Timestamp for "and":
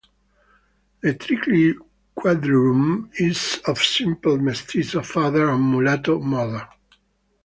5.51-5.61